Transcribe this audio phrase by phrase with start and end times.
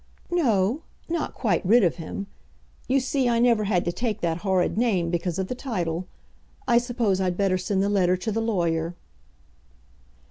[0.31, 2.25] "No; not quite rid of him.
[2.87, 6.07] You see I never had to take that horrid name because of the title.
[6.67, 8.95] I suppose I'd better send the letter to the lawyer."